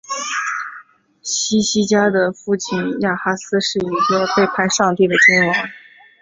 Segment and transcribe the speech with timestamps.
[1.21, 5.55] 希西家的父亲亚哈斯是一个背逆上帝的君王。